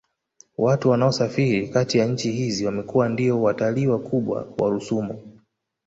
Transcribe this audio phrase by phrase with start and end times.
[0.57, 5.17] Watu wanaosafiri Kati ya nchi hizi wamekuwa ndiyo watalii wakubwa wa rusumo